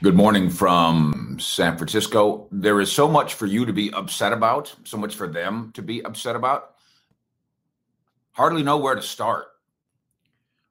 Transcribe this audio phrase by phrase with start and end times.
[0.00, 2.46] Good morning from San Francisco.
[2.52, 5.82] There is so much for you to be upset about, so much for them to
[5.82, 6.76] be upset about.
[8.30, 9.46] Hardly know where to start.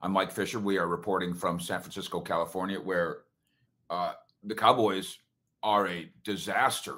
[0.00, 0.58] I'm Mike Fisher.
[0.58, 3.18] We are reporting from San Francisco, California, where
[3.90, 4.14] uh,
[4.44, 5.18] the Cowboys
[5.62, 6.96] are a disaster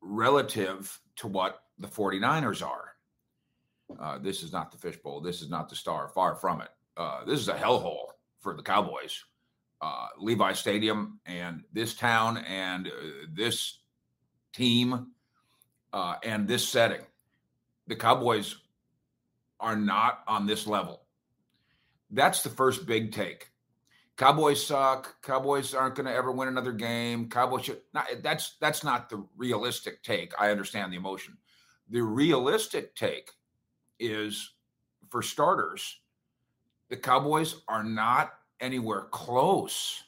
[0.00, 2.90] relative to what the 49ers are.
[3.98, 5.20] Uh, this is not the fishbowl.
[5.20, 6.06] This is not the star.
[6.06, 6.70] Far from it.
[6.96, 9.24] Uh, this is a hellhole for the Cowboys
[9.80, 12.90] uh, Levi Stadium and this town and uh,
[13.32, 13.78] this
[14.52, 15.08] team
[15.92, 17.02] uh, and this setting.
[17.86, 18.56] The Cowboys
[19.60, 21.02] are not on this level.
[22.10, 23.50] That's the first big take.
[24.16, 25.22] Cowboys suck.
[25.22, 27.28] Cowboys aren't going to ever win another game.
[27.28, 30.32] Cowboys should not, that's that's not the realistic take.
[30.38, 31.38] I understand the emotion.
[31.88, 33.30] The realistic take
[34.00, 34.54] is
[35.08, 36.00] for starters,
[36.90, 40.02] the Cowboys are not anywhere close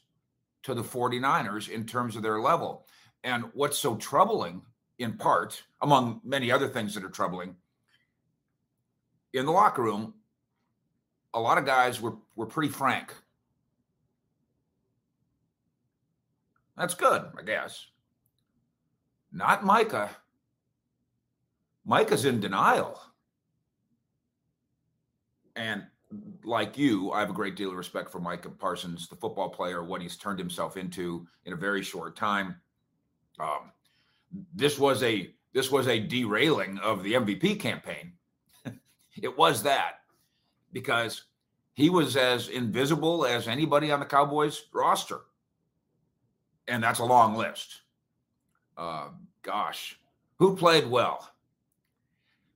[0.62, 2.86] to the 49ers in terms of their level.
[3.24, 4.62] And what's so troubling,
[4.98, 7.56] in part, among many other things that are troubling,
[9.32, 10.14] in the locker room,
[11.34, 13.14] a lot of guys were, were pretty frank.
[16.76, 17.86] That's good, I guess.
[19.32, 20.10] Not Micah.
[21.84, 23.00] Micah's in denial.
[25.56, 25.84] And
[26.44, 29.84] like you, I have a great deal of respect for Micah Parsons, the football player,
[29.84, 32.56] what he's turned himself into in a very short time.
[33.38, 33.72] Um,
[34.54, 38.12] this was a this was a derailing of the MVP campaign.
[39.22, 40.00] it was that
[40.72, 41.24] because
[41.74, 45.20] he was as invisible as anybody on the Cowboys roster,
[46.68, 47.82] and that's a long list.
[48.76, 49.08] Uh,
[49.42, 49.98] gosh,
[50.38, 51.30] who played well?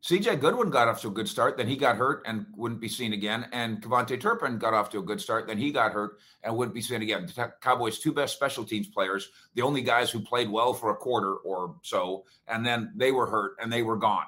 [0.05, 2.91] CJ Goodwin got off to a good start, then he got hurt and wouldn't be
[2.91, 3.49] seen again.
[3.53, 6.75] And KaVontae Turpin got off to a good start, then he got hurt and wouldn't
[6.75, 7.25] be seen again.
[7.25, 10.95] The Cowboys' two best special teams players, the only guys who played well for a
[10.95, 14.27] quarter or so, and then they were hurt and they were gone.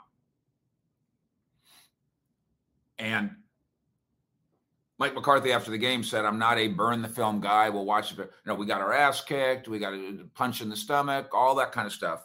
[2.98, 3.32] And
[4.96, 7.68] Mike McCarthy after the game said, "I'm not a burn the film guy.
[7.68, 8.16] We'll watch it.
[8.16, 9.68] You know, we got our ass kicked.
[9.68, 12.24] We got a punch in the stomach, all that kind of stuff."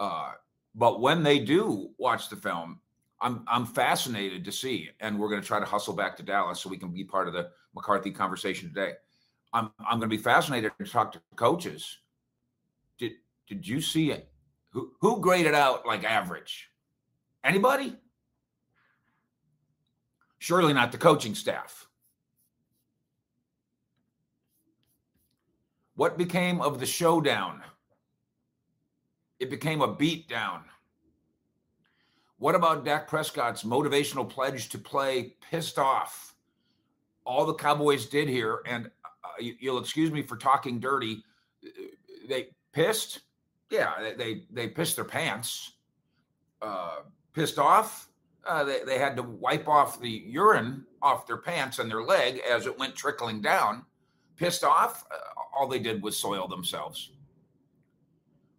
[0.00, 0.32] Uh,
[0.74, 2.80] but when they do watch the film,
[3.20, 6.60] I'm I'm fascinated to see, and we're going to try to hustle back to Dallas
[6.60, 8.92] so we can be part of the McCarthy conversation today.
[9.52, 11.98] I'm I'm going to be fascinated to talk to coaches.
[12.98, 13.12] Did
[13.46, 14.28] did you see it?
[14.70, 16.70] Who who graded out like average?
[17.44, 17.96] Anybody?
[20.38, 21.86] Surely not the coaching staff.
[25.94, 27.62] What became of the showdown?
[29.40, 30.62] It became a beatdown.
[32.38, 36.34] What about Dak Prescott's motivational pledge to play pissed off?
[37.24, 41.24] All the Cowboys did here, and uh, you'll excuse me for talking dirty.
[42.28, 43.20] They pissed,
[43.70, 45.72] yeah, they they, they pissed their pants.
[46.60, 47.00] Uh,
[47.32, 48.08] pissed off,
[48.46, 52.40] uh, they they had to wipe off the urine off their pants and their leg
[52.48, 53.84] as it went trickling down.
[54.36, 55.16] Pissed off, uh,
[55.56, 57.10] all they did was soil themselves.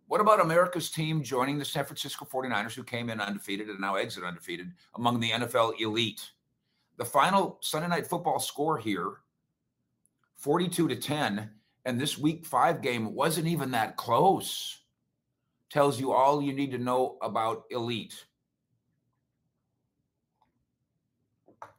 [0.08, 3.96] What about America's team joining the San Francisco 49ers, who came in undefeated and now
[3.96, 6.30] exit undefeated among the NFL elite?
[6.98, 9.18] The final Sunday night football score here
[10.38, 11.50] 42 to 10.
[11.86, 14.80] And this week five game wasn't even that close.
[15.70, 18.26] Tells you all you need to know about elite.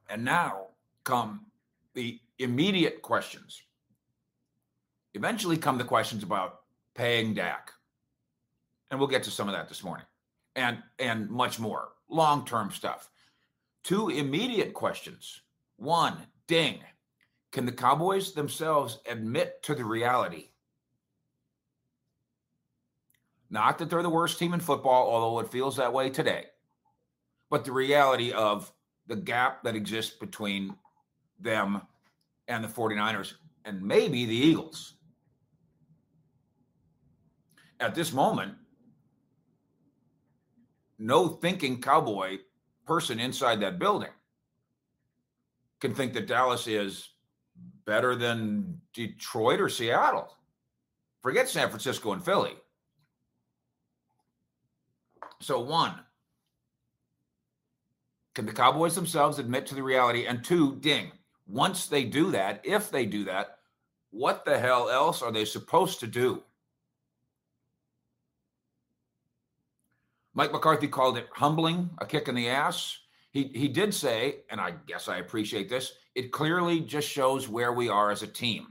[0.09, 0.69] And now
[1.05, 1.47] come
[1.95, 3.63] the immediate questions.
[5.15, 6.61] Eventually come the questions about
[6.95, 7.73] paying Dak
[8.91, 10.07] and we'll get to some of that this morning
[10.55, 11.89] and and much more.
[12.09, 13.11] Long-term stuff.
[13.83, 15.41] Two immediate questions.
[15.77, 16.17] One
[16.47, 16.81] ding.
[17.53, 20.49] Can the cowboys themselves admit to the reality?
[23.51, 26.47] Not that they're the worst team in football although it feels that way today
[27.51, 28.73] but the reality of
[29.07, 30.75] the gap that exists between
[31.39, 31.83] them
[32.49, 33.35] and the 49ers
[33.65, 34.95] and maybe the eagles.
[37.79, 38.55] At this moment
[40.99, 42.39] no thinking cowboy
[42.87, 44.11] person inside that building
[45.81, 47.11] can think that Dallas is
[47.85, 50.35] better than Detroit or Seattle.
[51.23, 52.55] Forget San Francisco and Philly.
[55.41, 55.95] So, one,
[58.35, 60.27] can the Cowboys themselves admit to the reality?
[60.27, 61.13] And two, ding,
[61.47, 63.59] once they do that, if they do that,
[64.11, 66.43] what the hell else are they supposed to do?
[70.37, 72.99] Mike McCarthy called it humbling, a kick in the ass.
[73.33, 77.73] He, he did say, and I guess I appreciate this, it clearly just shows where
[77.73, 78.69] we are as a team.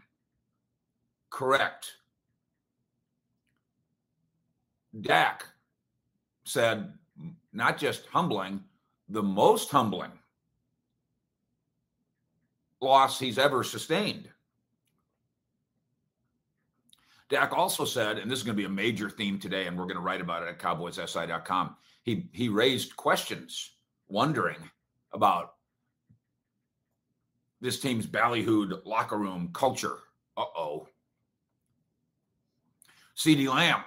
[1.31, 1.91] correct.
[5.01, 5.45] Dak
[6.45, 6.93] said,
[7.51, 8.63] not just humbling,
[9.09, 10.11] the most humbling
[12.81, 14.29] loss he's ever sustained.
[17.29, 19.85] Dak also said, and this is going to be a major theme today, and we're
[19.85, 21.75] going to write about it at cowboyssi.com.
[22.03, 23.71] He he raised questions,
[24.07, 24.57] wondering
[25.11, 25.55] about
[27.61, 29.97] this team's ballyhooed locker room culture.
[30.37, 30.87] Uh oh.
[33.17, 33.83] CeeDee Lamb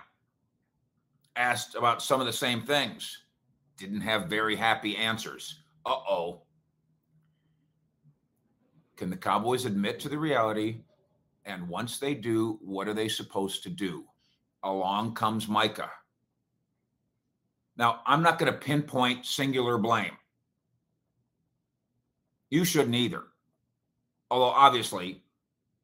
[1.37, 3.23] asked about some of the same things,
[3.77, 5.61] didn't have very happy answers.
[5.87, 6.43] Uh oh.
[8.97, 10.79] Can the Cowboys admit to the reality?
[11.45, 14.05] And once they do, what are they supposed to do?
[14.63, 15.91] Along comes Micah.
[17.77, 20.17] Now, I'm not going to pinpoint singular blame.
[22.51, 23.23] You shouldn't either.
[24.31, 25.23] Although, obviously,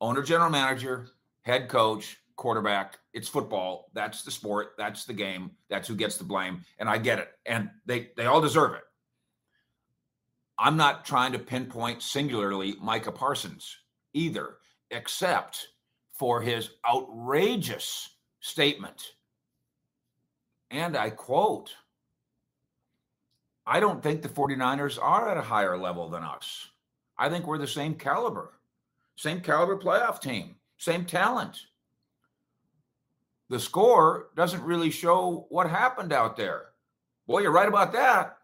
[0.01, 1.09] owner, general manager,
[1.43, 3.91] head coach, quarterback, it's football.
[3.95, 4.73] That's the sport.
[4.77, 5.53] That's the game.
[5.71, 6.62] That's who gets the blame.
[6.79, 7.29] And I get it.
[7.47, 8.83] And they, they all deserve it.
[10.59, 13.77] I'm not trying to pinpoint singularly Micah Parsons
[14.12, 14.56] either,
[14.94, 15.69] except
[16.12, 18.11] for his outrageous
[18.41, 19.14] statement.
[20.70, 21.70] And I quote,
[23.67, 26.69] I don't think the 49ers are at a higher level than us.
[27.19, 28.52] I think we're the same caliber,
[29.17, 31.58] same caliber playoff team, same talent.
[33.50, 36.67] The score doesn't really show what happened out there.
[37.26, 38.38] Boy, you're right about that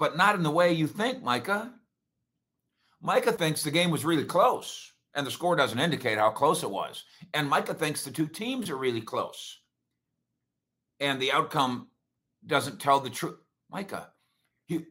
[0.00, 1.70] but not in the way you think, Micah.
[3.00, 6.70] Micah thinks the game was really close, and the score doesn't indicate how close it
[6.70, 7.04] was.
[7.34, 9.60] And Micah thinks the two teams are really close,
[11.00, 11.88] and the outcome
[12.46, 13.38] doesn't tell the truth.
[13.70, 14.10] Micah,
[14.66, 14.84] he,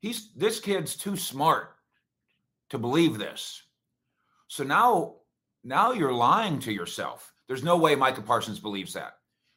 [0.00, 1.74] he's this kid's too smart
[2.70, 3.62] to believe this.
[4.48, 5.16] So now,
[5.64, 7.32] now you're lying to yourself.
[7.46, 9.14] There's no way Micah Parsons believes that.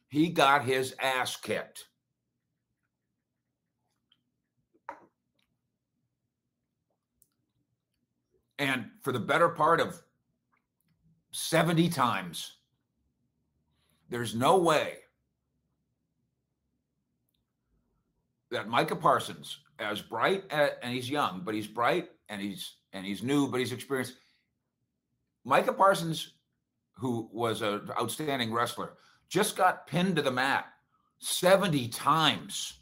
[0.08, 1.86] He got his ass kicked.
[8.58, 10.00] And for the better part of
[11.32, 12.52] 70 times,
[14.08, 14.98] there's no way
[18.50, 23.24] that Micah Parsons, as bright and he's young, but he's bright and he's and he's
[23.24, 24.14] new, but he's experienced.
[25.44, 26.34] Micah Parsons,
[26.92, 28.92] who was an outstanding wrestler,
[29.28, 30.66] just got pinned to the mat
[31.18, 32.74] 70 times.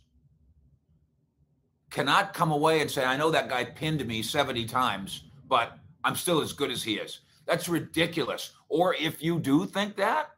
[1.90, 6.16] Cannot come away and say, I know that guy pinned me 70 times but I'm
[6.16, 7.20] still as good as he is.
[7.44, 8.52] That's ridiculous.
[8.70, 10.30] Or if you do think that,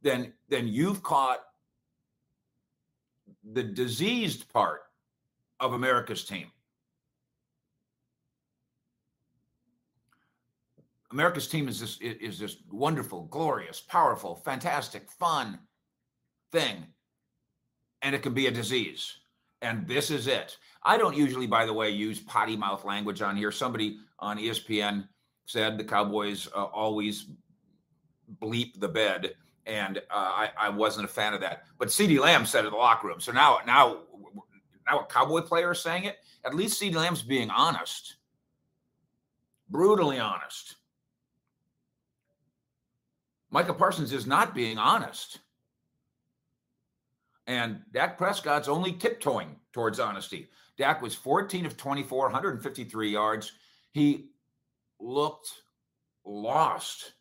[0.00, 1.40] then then you've caught
[3.42, 4.82] the diseased part
[5.58, 6.52] of America's team.
[11.10, 15.58] America's team is this is this wonderful, glorious, powerful, fantastic, fun
[16.52, 16.86] thing,
[18.02, 19.16] and it can be a disease.
[19.62, 20.56] And this is it.
[20.84, 23.52] I don't usually, by the way, use potty mouth language on here.
[23.52, 25.08] Somebody on ESPN
[25.46, 27.26] said the Cowboys uh, always
[28.40, 29.34] bleep the bed,
[29.66, 31.64] and uh, I, I, wasn't a fan of that.
[31.78, 33.20] But CeeDee Lamb said it in the locker room.
[33.20, 33.98] So now, now,
[34.88, 36.18] now a Cowboy player is saying it.
[36.44, 38.16] At least CeeDee Lamb's being honest,
[39.68, 40.76] brutally honest.
[43.50, 45.40] Micah Parsons is not being honest.
[47.46, 50.48] And Dak Prescott's only tiptoeing towards honesty.
[50.78, 53.52] Dak was 14 of 24, 153 yards.
[53.92, 54.30] He
[54.98, 55.50] looked
[56.24, 57.12] lost.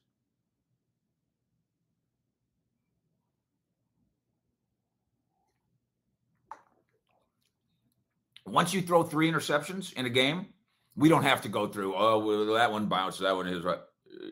[8.46, 10.48] Once you throw three interceptions in a game,
[10.96, 13.80] we don't have to go through, oh, well, that one bounced, that one is right.
[14.14, 14.28] Uh,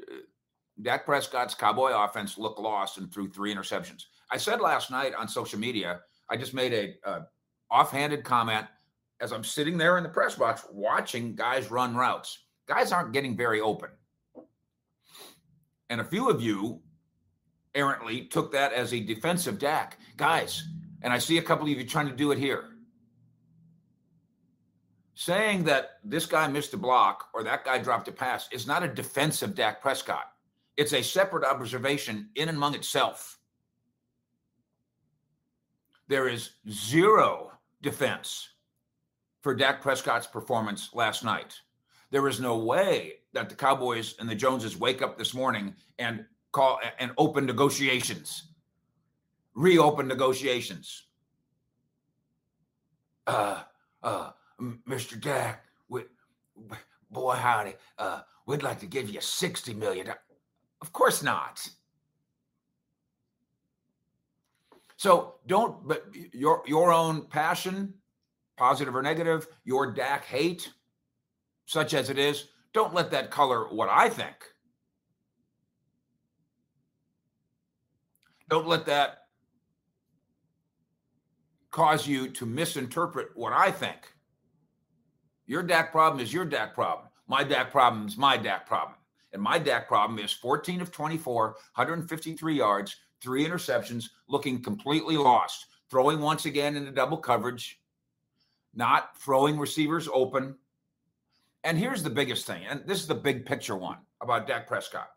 [0.82, 4.04] Dak Prescott's Cowboy offense looked lost and threw three interceptions.
[4.32, 7.28] I said last night on social media, I just made a, a
[7.72, 8.66] offhanded comment
[9.22, 12.40] as I'm sitting there in the press box watching guys run routes.
[12.68, 13.90] Guys aren't getting very open.
[15.90, 16.82] And a few of you
[17.76, 19.98] errantly took that as a defensive Dak.
[20.18, 20.64] Guys,
[21.02, 22.66] and I see a couple of you trying to do it here.
[25.16, 28.84] Saying that this guy missed a block or that guy dropped a pass is not
[28.84, 30.32] a defensive Dak Prescott.
[30.78, 33.38] It's a separate observation in and among itself.
[36.08, 38.48] There is zero defense
[39.42, 41.54] for Dak Prescott's performance last night.
[42.12, 46.26] There is no way that the Cowboys and the Joneses wake up this morning and
[46.52, 48.50] call and open negotiations,
[49.54, 51.04] reopen negotiations.
[53.28, 53.62] Uh,
[54.02, 54.32] uh,
[54.88, 55.20] Mr.
[55.20, 56.04] Dak, we,
[57.12, 60.12] boy, howdy, uh, we'd like to give you 60 million.
[60.82, 61.68] Of course not.
[64.98, 67.94] So don't, but your your own passion,
[68.60, 70.70] positive or negative, your Dak hate,
[71.66, 74.36] such as it is, don't let that color what I think.
[78.50, 79.20] Don't let that
[81.72, 84.14] cause you to misinterpret what I think.
[85.46, 87.08] Your Dak problem is your Dak problem.
[87.28, 88.96] My Dak problem is my Dak problem.
[89.32, 95.68] And my Dak problem is 14 of 24, 153 yards, three interceptions, looking completely lost,
[95.90, 97.80] throwing once again into double coverage,
[98.80, 100.56] not throwing receivers open.
[101.66, 105.10] And here's the biggest thing, and this is the big picture one about Dak Prescott.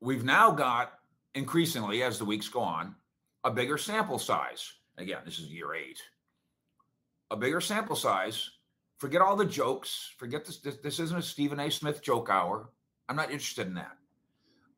[0.00, 0.94] We've now got
[1.34, 2.96] increasingly, as the weeks go on,
[3.44, 4.72] a bigger sample size.
[4.96, 6.00] Again, this is year eight.
[7.30, 8.50] A bigger sample size.
[8.96, 10.12] Forget all the jokes.
[10.16, 10.58] Forget this.
[10.58, 11.70] This, this isn't a Stephen A.
[11.70, 12.70] Smith joke hour.
[13.08, 13.96] I'm not interested in that.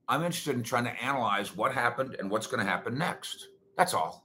[0.08, 3.48] I'm interested in trying to analyze what happened and what's going to happen next.
[3.76, 4.24] That's all.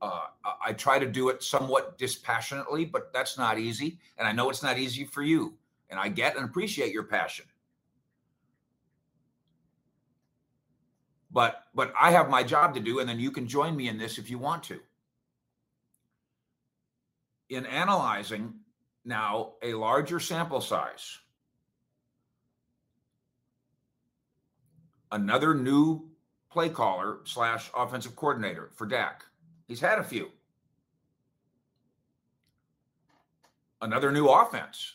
[0.00, 0.26] Uh,
[0.64, 3.98] I try to do it somewhat dispassionately, but that's not easy.
[4.16, 5.54] And I know it's not easy for you.
[5.90, 7.46] And I get and appreciate your passion.
[11.30, 13.98] But but I have my job to do, and then you can join me in
[13.98, 14.80] this if you want to.
[17.50, 18.54] In analyzing
[19.04, 21.18] now a larger sample size
[25.12, 26.08] another new
[26.50, 29.24] play caller slash offensive coordinator for Dak.
[29.68, 30.30] He's had a few.
[33.80, 34.94] Another new offense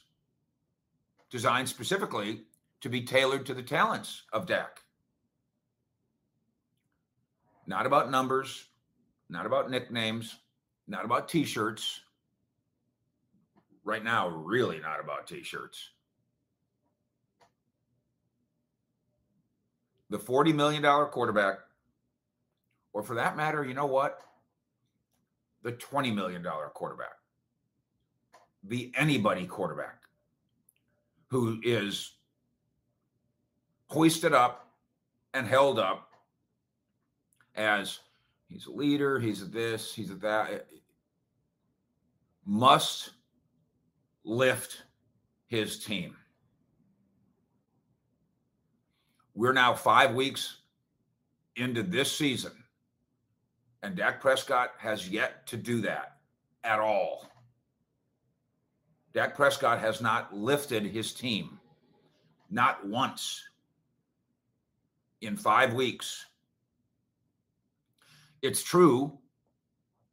[1.29, 2.41] designed specifically
[2.81, 4.81] to be tailored to the talents of Dak.
[7.65, 8.65] Not about numbers,
[9.29, 10.35] not about nicknames,
[10.85, 12.01] not about t shirts.
[13.85, 15.91] Right now, really not about t shirts.
[20.13, 21.57] the $40 million quarterback,
[22.93, 24.19] or for that matter, you know what?
[25.63, 27.15] The $20 million quarterback,
[28.63, 30.01] the anybody quarterback
[31.27, 32.11] who is
[33.87, 34.67] hoisted up
[35.33, 36.09] and held up
[37.55, 37.99] as
[38.49, 40.59] he's a leader, he's a this, he's a that, eh,
[42.45, 43.11] must
[44.23, 44.83] lift
[45.47, 46.15] his team.
[49.35, 50.57] We're now five weeks
[51.55, 52.51] into this season,
[53.83, 56.17] and Dak Prescott has yet to do that
[56.63, 57.27] at all.
[59.13, 61.59] Dak Prescott has not lifted his team,
[62.49, 63.43] not once
[65.21, 66.25] in five weeks.
[68.41, 69.19] It's true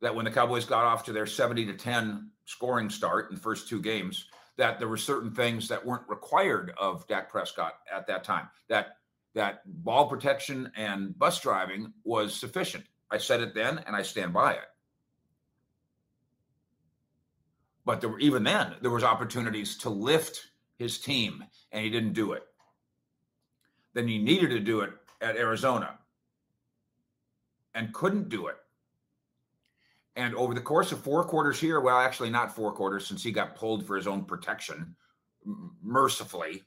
[0.01, 3.41] that when the Cowboys got off to their 70 to 10 scoring start in the
[3.41, 8.07] first two games, that there were certain things that weren't required of Dak Prescott at
[8.09, 8.49] that time.
[8.69, 8.97] That
[9.35, 12.85] that ball protection and bus driving was sufficient.
[13.11, 14.69] I said it then and I stand by it.
[17.85, 20.47] But there were, even then, there was opportunities to lift
[20.79, 22.45] his team and he didn't do it.
[23.95, 24.91] Then he needed to do it
[25.21, 25.99] at Arizona
[27.75, 28.57] and couldn't do it.
[30.17, 33.33] And over the course of four quarters here, well, actually not four quarters since he
[33.33, 34.95] got pulled for his own protection,
[35.83, 36.63] mercifully,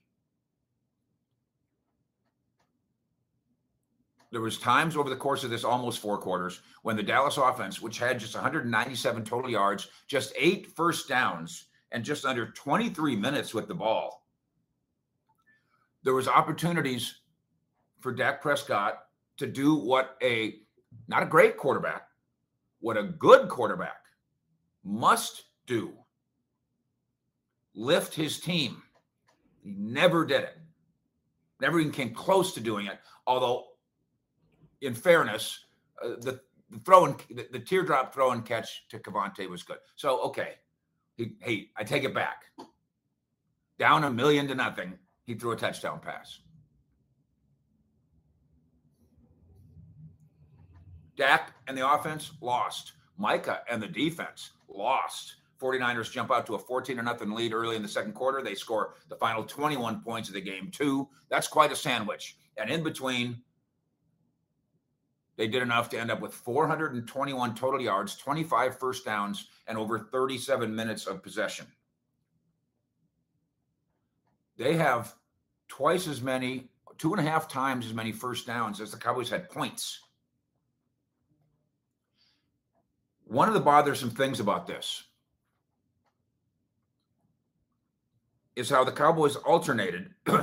[4.33, 7.79] there was times over the course of this almost four quarters when the Dallas offense,
[7.83, 13.53] which had just 197 total yards, just eight first downs, and just under 23 minutes
[13.53, 14.25] with the ball,
[16.01, 17.19] there was opportunities
[17.99, 19.03] for Dak Prescott
[19.37, 20.55] to do what a
[21.07, 22.07] not a great quarterback,
[22.79, 24.01] what a good quarterback
[24.83, 25.93] must do.
[27.75, 28.81] Lift his team.
[29.61, 30.57] He never did it.
[31.61, 32.97] Never even came close to doing it.
[33.27, 33.65] Although
[34.83, 35.65] in fairness,
[36.03, 36.39] uh, the,
[36.85, 39.77] throw and the, the, teardrop throw and catch to KaVontae was good.
[39.95, 40.55] So okay,
[41.15, 42.43] he, hey, I take it back.
[43.79, 44.93] Down a million to nothing,
[45.25, 46.39] he threw a touchdown pass.
[51.15, 52.93] Dak and the offense lost.
[53.17, 55.35] Micah and the defense lost.
[55.61, 58.41] 49ers jump out to a 14 or nothing lead early in the second quarter.
[58.41, 61.07] They score the final 21 points of the game, too.
[61.29, 62.35] That's quite a sandwich.
[62.57, 63.41] And in between,
[65.35, 69.97] they did enough to end up with 421 total yards, 25 first downs, and over
[69.99, 71.65] 37 minutes of possession.
[74.57, 75.15] They have
[75.67, 79.29] twice as many, two and a half times as many first downs as the Cowboys
[79.29, 79.99] had points.
[83.25, 85.03] One of the bothersome things about this
[88.55, 90.11] is how the Cowboys alternated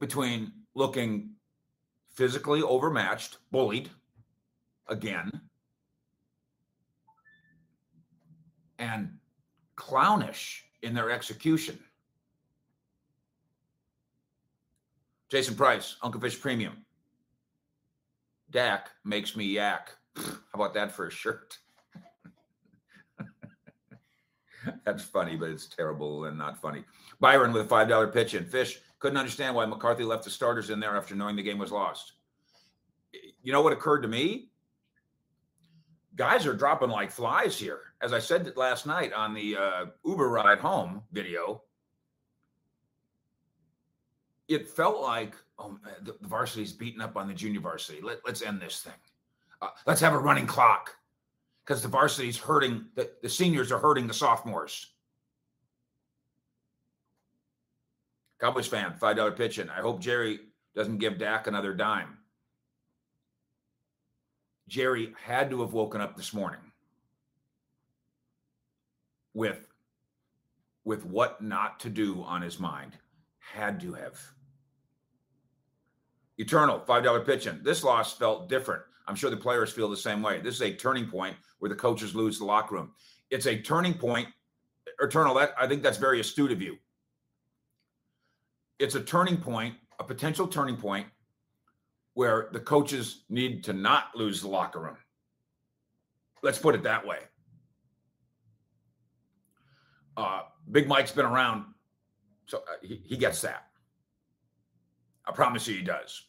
[0.00, 1.30] between looking
[2.14, 3.90] physically overmatched, bullied
[4.88, 5.30] again,
[8.78, 9.18] and
[9.76, 11.78] clownish in their execution.
[15.30, 16.84] Jason Price, Uncle Fish Premium.
[18.50, 19.90] Dak makes me yak.
[20.16, 21.58] How about that for a shirt?
[24.84, 26.84] That's funny, but it's terrible and not funny.
[27.20, 28.44] Byron with a $5 pitch in.
[28.44, 31.72] Fish couldn't understand why McCarthy left the starters in there after knowing the game was
[31.72, 32.12] lost.
[33.42, 34.48] You know what occurred to me?
[36.16, 37.80] Guys are dropping like flies here.
[38.00, 41.62] As I said last night on the uh, Uber ride home video,
[44.48, 48.00] it felt like oh, the, the varsity's beating up on the junior varsity.
[48.02, 48.92] Let, us end this thing.
[49.62, 50.94] Uh, let's have a running clock
[51.64, 54.88] because the varsity's hurting, the, the seniors are hurting the sophomores.
[58.40, 59.70] Cowboys fan, $5 pitch in.
[59.70, 60.40] I hope Jerry
[60.74, 62.18] doesn't give Dak another dime.
[64.66, 66.60] Jerry had to have woken up this morning
[69.34, 69.68] with
[70.84, 72.98] with what not to do on his mind.
[73.38, 74.18] Had to have.
[76.38, 77.62] Eternal, $5 pitch in.
[77.62, 78.82] This loss felt different.
[79.06, 80.40] I'm sure the players feel the same way.
[80.40, 82.92] This is a turning point where the coaches lose the locker room.
[83.30, 84.28] It's a turning point.
[85.00, 86.76] Eternal, that I think that's very astute of you.
[88.78, 91.06] It's a turning point, a potential turning point
[92.14, 94.96] where the coaches need to not lose the locker room.
[96.42, 97.18] Let's put it that way.
[100.16, 101.64] Uh, Big Mike's been around,
[102.46, 103.68] so uh, he, he gets that.
[105.26, 106.26] I promise you he does.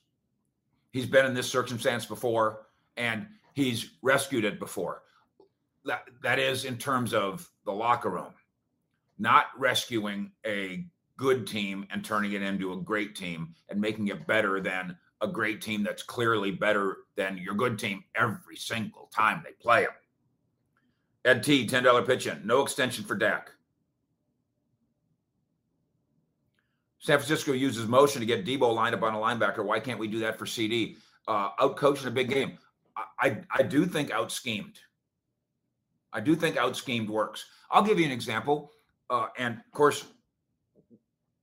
[0.92, 5.04] He's been in this circumstance before and he's rescued it before
[5.86, 8.34] that that is in terms of the locker room,
[9.20, 10.86] not rescuing a
[11.18, 15.28] good team and turning it into a great team and making it better than a
[15.28, 19.94] great team that's clearly better than your good team every single time they play them.
[21.26, 22.46] Ed T, $10 pitch in.
[22.46, 23.52] No extension for Dak.
[27.04, 29.64] San Francisco uses motion to get Deebo lined up on a linebacker.
[29.64, 30.96] Why can't we do that for CeeDee?
[31.28, 32.58] Uh, out coached in a big game.
[32.96, 34.80] I, I, I do think out schemed.
[36.14, 37.46] I do think out schemed works.
[37.70, 38.72] I'll give you an example.
[39.10, 40.06] Uh, and of course,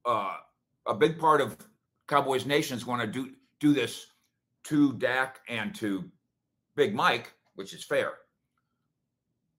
[0.06, 0.36] uh,
[0.86, 1.58] a big part of
[2.08, 4.06] Cowboys Nation is going to do do this
[4.64, 6.10] to Dak and to
[6.74, 8.12] Big Mike, which is fair.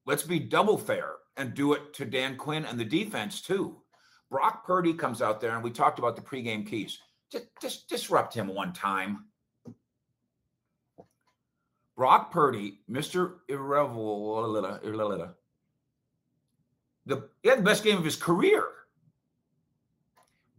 [0.07, 3.77] Let's be double fair and do it to Dan Quinn and the defense too.
[4.31, 6.99] Brock Purdy comes out there, and we talked about the pregame keys.
[7.29, 9.25] Just, just disrupt him one time.
[11.97, 13.33] Brock Purdy, Mr.
[13.49, 15.31] Irrelevant,
[17.05, 18.63] the he had the best game of his career.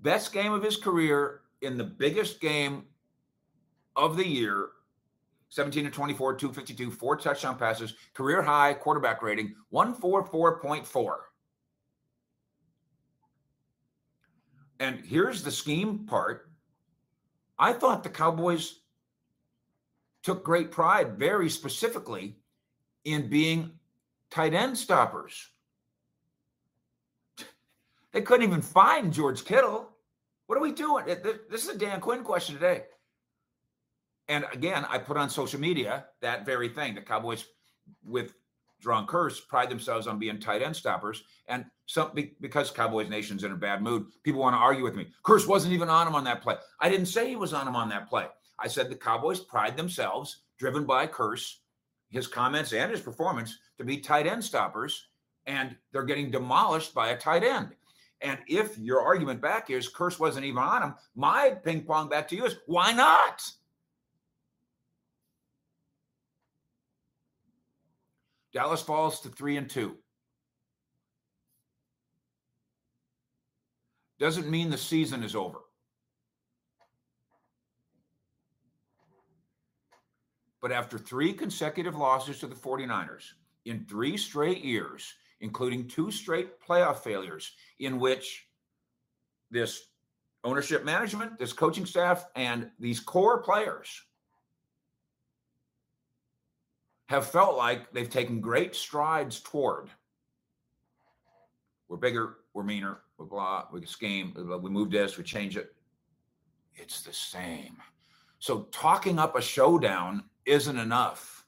[0.00, 2.84] Best game of his career in the biggest game
[3.96, 4.68] of the year
[5.52, 11.14] 17 to 24, 252, four touchdown passes, career high quarterback rating, 144.4.
[14.82, 16.50] And here's the scheme part.
[17.56, 18.80] I thought the Cowboys
[20.24, 22.38] took great pride very specifically
[23.04, 23.70] in being
[24.28, 25.50] tight end stoppers.
[28.10, 29.88] They couldn't even find George Kittle.
[30.46, 31.04] What are we doing?
[31.06, 32.82] This is a Dan Quinn question today.
[34.26, 36.96] And again, I put on social media that very thing.
[36.96, 37.44] The Cowboys,
[38.04, 38.34] with
[38.84, 41.22] Jayron Kearse, pride themselves on being tight end stoppers.
[41.46, 41.66] And
[42.40, 45.08] because Cowboys Nation's in a bad mood, people want to argue with me.
[45.24, 46.56] Kearse wasn't even on him on that play.
[46.80, 48.26] I didn't say he was on him on that play.
[48.58, 51.56] I said the Cowboys pride themselves, driven by Kearse,
[52.08, 55.08] his comments and his performance, to be tight end stoppers,
[55.46, 57.70] and they're getting demolished by a tight end.
[58.20, 62.28] And if your argument back is Kearse wasn't even on him, my ping pong back
[62.28, 63.42] to you is why not?
[68.52, 69.96] Dallas falls to three and two.
[74.22, 75.58] Doesn't mean the season is over.
[80.60, 83.32] But after three consecutive losses to the 49ers
[83.64, 88.46] in three straight years, including two straight playoff failures, in which
[89.50, 89.86] this
[90.44, 94.02] ownership management, this coaching staff, and these core players
[97.06, 99.90] have felt like they've taken great strides toward
[101.92, 105.74] we're bigger, we're meaner, we're blah, we scheme, we move this, we change it.
[106.74, 107.76] It's the same.
[108.38, 111.42] So talking up a showdown isn't enough.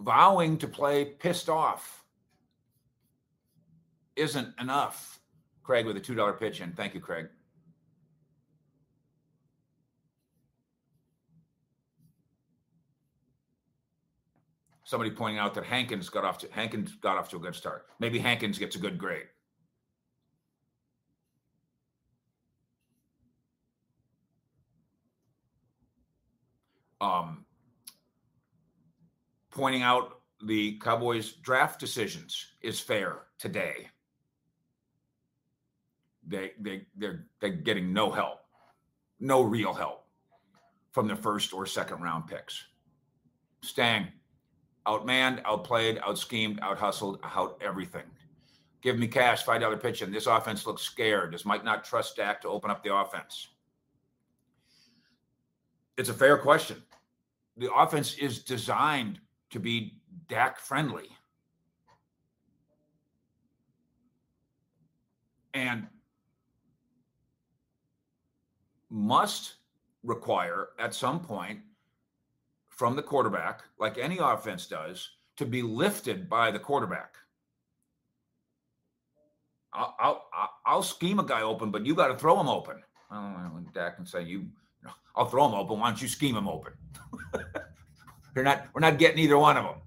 [0.00, 2.04] vowing to play pissed off
[4.16, 5.20] isn't enough.
[5.62, 6.72] Craig with a $2 pitch in.
[6.72, 7.28] Thank you, Craig.
[14.90, 17.86] Somebody pointing out that Hankins got off to Hankins got off to a good start.
[18.00, 19.28] Maybe Hankins gets a good grade.
[27.00, 27.44] Um,
[29.52, 33.86] pointing out the Cowboys draft decisions is fair today.
[36.26, 38.40] They they they're they're getting no help,
[39.20, 40.06] no real help
[40.90, 42.60] from the first or second round picks.
[43.62, 44.08] Stang,
[44.86, 48.04] outmanned, outplayed, outschemed, out hustled, out everything.
[48.82, 51.32] Give me cash, five dollar pitch and This offense looks scared.
[51.32, 53.48] Does Mike not trust Dak to open up the offense?
[55.98, 56.82] It's a fair question.
[57.58, 61.08] The offense is designed to be Dak friendly.
[65.52, 65.86] And
[68.88, 69.54] must
[70.02, 71.60] require at some point
[72.80, 77.14] from the quarterback, like any offense does, to be lifted by the quarterback.
[79.74, 80.24] I'll, I'll,
[80.64, 82.82] I'll scheme a guy open, but you got to throw him open.
[83.10, 84.46] Well, Dak can say, "You,
[85.14, 85.78] I'll throw him open.
[85.78, 86.72] Why don't you scheme him open?"
[88.34, 89.82] We're not we're not getting either one of them.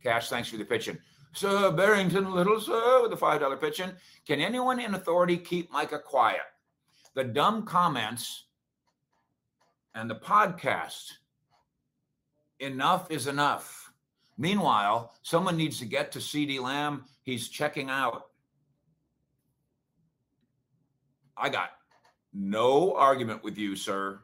[0.00, 0.98] Cash, thanks for the pitching.
[1.32, 3.90] Sir Barrington Little, sir, with the five dollar pitching.
[4.28, 6.46] Can anyone in authority keep Micah quiet?
[7.14, 8.44] The dumb comments
[9.94, 11.12] and the podcast.
[12.60, 13.92] Enough is enough.
[14.38, 17.04] Meanwhile, someone needs to get to CeeDee Lamb.
[17.22, 18.28] He's checking out.
[21.36, 21.70] I got
[22.32, 24.20] no argument with you, sir.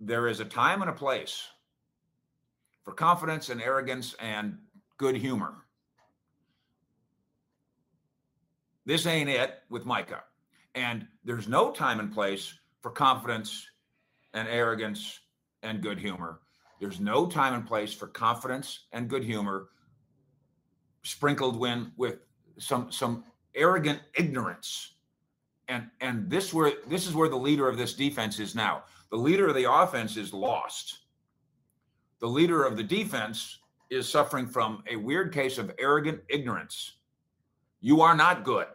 [0.00, 1.46] there is a time and a place
[2.84, 4.58] for confidence and arrogance and
[4.96, 5.64] good humor.
[8.88, 10.24] This ain't it with Micah.
[10.74, 13.66] And there's no time and place for confidence
[14.32, 15.20] and arrogance
[15.62, 16.40] and good humor.
[16.80, 19.68] There's no time and place for confidence and good humor
[21.02, 22.20] sprinkled in with
[22.58, 23.24] some some
[23.54, 24.94] arrogant ignorance.
[25.68, 28.84] And and this where this is where the leader of this defense is now.
[29.10, 31.00] The leader of the offense is lost.
[32.20, 33.58] The leader of the defense
[33.90, 36.94] is suffering from a weird case of arrogant ignorance.
[37.82, 38.68] You are not good.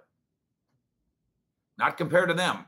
[1.78, 2.66] Not compared to them.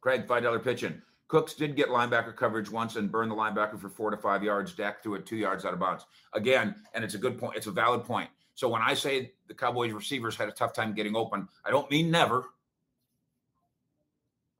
[0.00, 1.00] Craig, $5 pitching.
[1.28, 4.72] Cooks did get linebacker coverage once and burned the linebacker for four to five yards.
[4.74, 6.04] Dak threw it two yards out of bounds.
[6.34, 7.56] Again, and it's a good point.
[7.56, 8.28] It's a valid point.
[8.54, 11.90] So when I say the Cowboys receivers had a tough time getting open, I don't
[11.90, 12.44] mean never.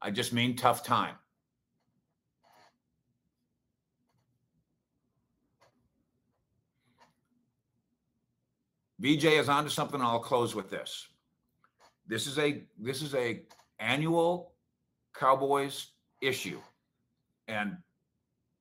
[0.00, 1.14] I just mean tough time.
[9.00, 10.00] BJ is onto something.
[10.00, 11.08] I'll close with this.
[12.06, 13.42] This is a this is a
[13.78, 14.52] annual
[15.14, 16.60] Cowboys issue,
[17.48, 17.76] and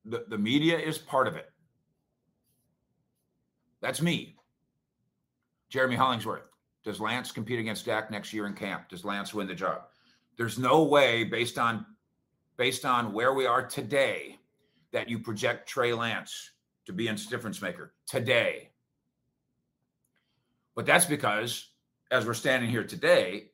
[0.05, 1.49] the, the media is part of it.
[3.81, 4.37] That's me.
[5.69, 6.43] Jeremy Hollingsworth.
[6.83, 8.89] Does Lance compete against Dak next year in camp?
[8.89, 9.83] Does Lance win the job?
[10.37, 11.85] There's no way based on
[12.57, 14.37] based on where we are today
[14.91, 16.51] that you project Trey Lance
[16.85, 18.69] to be a difference maker today.
[20.75, 21.72] But that's because,
[22.13, 23.49] as we're standing here today,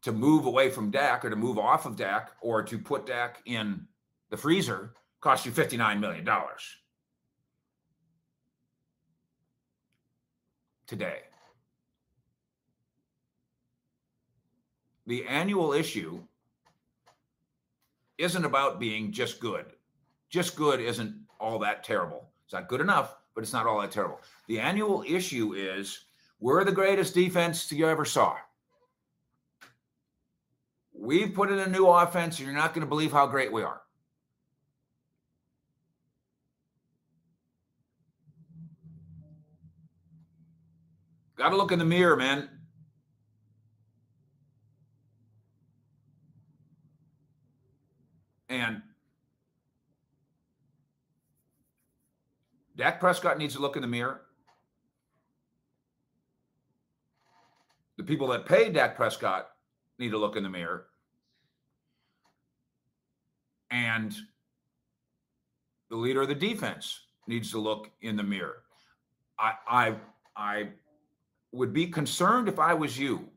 [0.00, 3.42] to move away from Dak or to move off of Dak or to put Dak
[3.44, 3.86] in
[4.30, 6.26] the freezer costs you $59 million
[10.86, 11.18] today.
[15.06, 16.22] The annual issue
[18.16, 19.66] isn't about being just good.
[20.30, 22.30] Just good isn't all that terrible.
[22.44, 24.20] It's not good enough, but it's not all that terrible.
[24.46, 26.06] The annual issue is
[26.40, 28.36] we're the greatest defense you ever saw.
[30.92, 33.62] We've put in a new offense, and you're not going to believe how great we
[33.62, 33.80] are.
[41.36, 42.48] Got to look in the mirror, man.
[48.48, 48.82] And
[52.76, 54.22] Dak Prescott needs to look in the mirror.
[57.97, 59.50] The people that pay Dak Prescott
[59.98, 60.86] need to look in the mirror.
[63.70, 64.16] And
[65.90, 68.62] the leader of the defense needs to look in the mirror.
[69.38, 69.96] I I
[70.34, 70.68] I
[71.52, 73.28] would be concerned if I was you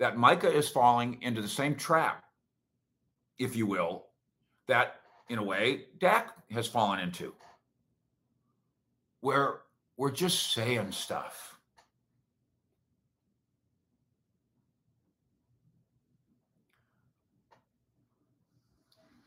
[0.00, 2.24] that Micah is falling into the same trap,
[3.38, 4.06] if you will,
[4.66, 4.96] that
[5.28, 7.32] in a way Dak has fallen into,
[9.20, 9.60] where
[9.96, 11.53] we're just saying stuff.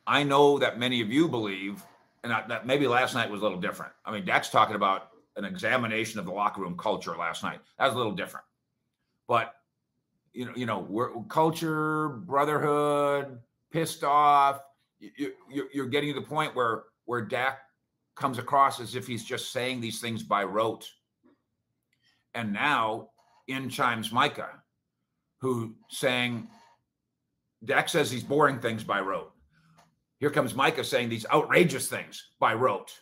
[0.08, 1.84] I know that many of you believe,
[2.24, 3.92] and that maybe last night was a little different.
[4.06, 7.60] I mean, Dak's talking about an examination of the locker room culture last night.
[7.78, 8.46] That was a little different,
[9.28, 9.54] but
[10.34, 13.40] you know, you know, we're, culture, brotherhood,
[13.72, 14.62] pissed off.
[15.00, 17.60] You, you, you're getting to the point where where Dak
[18.16, 20.90] comes across as if he's just saying these things by rote.
[22.34, 23.10] And now
[23.48, 24.62] in chimes Micah,
[25.40, 26.48] who saying,
[27.64, 29.32] Dak says these boring things by rote.
[30.20, 33.02] Here comes Micah saying these outrageous things by rote.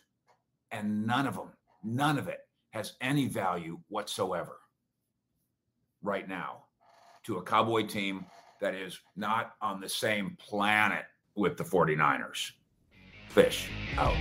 [0.70, 1.50] And none of them,
[1.82, 4.58] none of it has any value whatsoever
[6.02, 6.64] right now
[7.24, 8.26] to a Cowboy team
[8.60, 12.52] that is not on the same planet with the 49ers.
[13.28, 14.16] Fish out.